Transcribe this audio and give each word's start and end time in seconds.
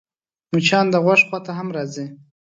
مچان 0.51 0.85
د 0.91 0.95
غوږ 1.03 1.21
خوا 1.27 1.39
ته 1.45 1.51
هم 1.57 1.67
راځي 1.75 2.05